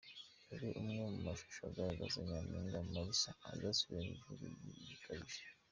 [0.47, 4.45] Dore amwe mu mashusho agaragaza Nyampinga Marissa asubizanya igihunga
[4.89, 5.43] gikabije.